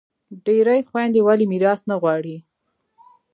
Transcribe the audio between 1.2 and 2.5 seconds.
ولي میراث نه غواړي؟